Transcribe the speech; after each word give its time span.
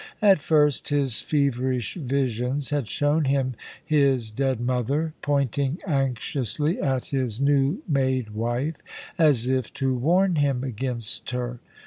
At 0.23 0.39
first 0.39 0.89
his 0.89 1.21
feverish 1.21 1.93
visions 1.93 2.71
had 2.71 2.87
shown 2.87 3.25
him 3.25 3.53
his 3.85 4.31
dead 4.31 4.59
mother, 4.59 5.13
pointing 5.21 5.77
anxiously 5.85 6.81
at 6.81 7.05
his 7.09 7.39
new 7.39 7.83
made 7.87 8.31
wife, 8.31 8.77
as 9.19 9.45
if 9.47 9.71
to 9.75 9.93
warn 9.93 10.37
him 10.37 10.63
against 10.63 11.29
her. 11.29 11.59